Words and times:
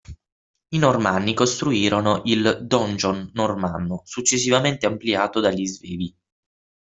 I 0.69 0.79
normanni 0.79 1.35
costruirono 1.35 2.23
il 2.25 2.61
"donjon" 2.65 3.29
normanno, 3.35 4.01
successivamente 4.03 4.87
ampliato 4.87 5.39
dagli 5.39 5.67
svevi. 5.67 6.17